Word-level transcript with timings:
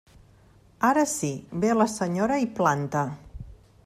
Ara 0.87 1.03
sí, 1.11 1.29
ve 1.65 1.75
la 1.81 1.87
senyora 1.97 2.39
i 2.47 2.51
planta. 2.61 3.05